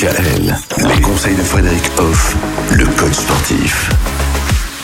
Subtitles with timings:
[0.00, 0.56] DKL,
[0.88, 2.34] les conseils de Frédéric Hoff,
[2.70, 3.90] le coach sportif.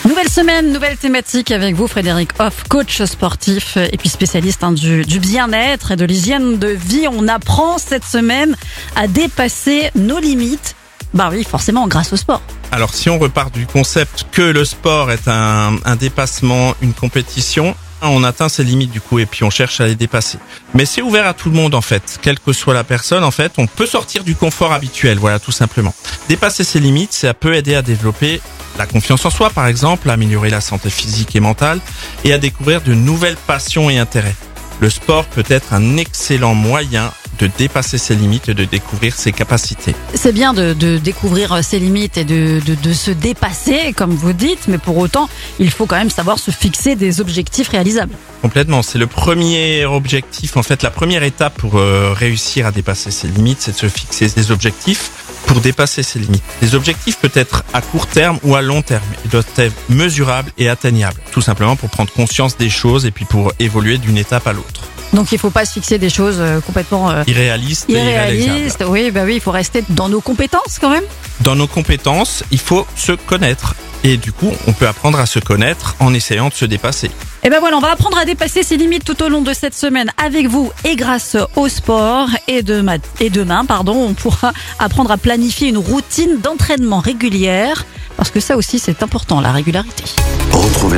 [0.07, 5.05] Nouvelle semaine, nouvelle thématique avec vous, Frédéric Hoff, coach sportif et puis spécialiste hein, du,
[5.05, 7.07] du bien-être et de l'hygiène de vie.
[7.11, 8.55] On apprend cette semaine
[8.95, 10.75] à dépasser nos limites.
[11.15, 12.43] Bah oui, forcément, grâce au sport.
[12.71, 17.75] Alors si on repart du concept que le sport est un, un dépassement, une compétition,
[18.01, 20.37] on atteint ses limites du coup et puis on cherche à les dépasser.
[20.73, 23.31] Mais c'est ouvert à tout le monde en fait, quelle que soit la personne en
[23.31, 25.93] fait, on peut sortir du confort habituel, voilà tout simplement.
[26.29, 28.41] Dépasser ses limites, ça peut aider à développer
[28.77, 31.79] la confiance en soi par exemple, à améliorer la santé physique et mentale
[32.23, 34.35] et à découvrir de nouvelles passions et intérêts.
[34.79, 39.31] Le sport peut être un excellent moyen de dépasser ses limites et de découvrir ses
[39.31, 39.95] capacités.
[40.13, 44.33] C'est bien de, de découvrir ses limites et de, de, de se dépasser, comme vous
[44.33, 45.29] dites, mais pour autant,
[45.59, 48.15] il faut quand même savoir se fixer des objectifs réalisables.
[48.41, 53.11] Complètement, c'est le premier objectif, en fait, la première étape pour euh, réussir à dépasser
[53.11, 55.11] ses limites, c'est de se fixer des objectifs
[55.45, 56.43] pour dépasser ses limites.
[56.61, 59.03] Les objectifs peuvent être à court terme ou à long terme.
[59.25, 63.25] Ils doivent être mesurables et atteignables, tout simplement pour prendre conscience des choses et puis
[63.25, 64.81] pour évoluer d'une étape à l'autre.
[65.13, 67.85] Donc il faut pas se fixer des choses euh, complètement euh, irréalistes.
[67.89, 68.85] irréalisable.
[68.89, 71.03] Oui, bah oui, il faut rester dans nos compétences quand même.
[71.41, 73.75] Dans nos compétences, il faut se connaître.
[74.03, 77.09] Et du coup, on peut apprendre à se connaître en essayant de se dépasser.
[77.43, 79.75] Et ben voilà, on va apprendre à dépasser ses limites tout au long de cette
[79.75, 82.29] semaine avec vous et grâce au sport.
[82.47, 87.85] Et demain, et demain pardon, on pourra apprendre à planifier une routine d'entraînement régulière.
[88.17, 90.03] Parce que ça aussi, c'est important, la régularité.
[90.51, 90.97] Retrouvez